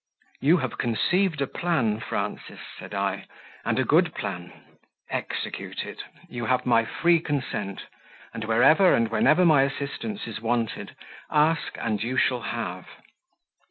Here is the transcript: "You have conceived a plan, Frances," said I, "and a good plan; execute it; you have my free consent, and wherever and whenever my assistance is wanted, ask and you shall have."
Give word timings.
"You 0.39 0.57
have 0.57 0.79
conceived 0.79 1.41
a 1.43 1.45
plan, 1.45 1.99
Frances," 1.99 2.57
said 2.79 2.91
I, 2.95 3.27
"and 3.63 3.77
a 3.77 3.83
good 3.85 4.15
plan; 4.15 4.51
execute 5.11 5.85
it; 5.85 6.01
you 6.27 6.45
have 6.45 6.65
my 6.65 6.85
free 6.85 7.19
consent, 7.19 7.85
and 8.33 8.45
wherever 8.45 8.95
and 8.95 9.09
whenever 9.09 9.45
my 9.45 9.61
assistance 9.61 10.25
is 10.25 10.41
wanted, 10.41 10.95
ask 11.29 11.77
and 11.79 12.01
you 12.01 12.17
shall 12.17 12.41
have." 12.41 12.87